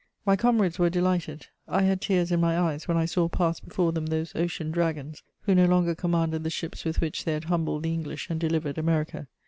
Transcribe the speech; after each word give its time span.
My 0.25 0.35
comrades 0.35 0.79
were 0.79 0.89
delighted: 0.89 1.45
I 1.67 1.83
had 1.83 2.01
tears 2.01 2.31
in 2.31 2.41
my 2.41 2.57
eyes 2.57 2.87
when 2.87 2.97
I 2.97 3.05
saw 3.05 3.29
pass 3.29 3.59
before 3.59 3.91
them 3.91 4.07
those 4.07 4.35
ocean 4.35 4.71
dragons, 4.71 5.21
who 5.41 5.53
no 5.53 5.65
longer 5.67 5.93
commanded 5.93 6.43
the 6.43 6.49
ships 6.49 6.83
with 6.83 7.01
which 7.01 7.23
they 7.23 7.33
had 7.33 7.43
humbled 7.43 7.83
the 7.83 7.93
English 7.93 8.27
and 8.31 8.39
delivered 8.39 8.79
America. 8.79 9.27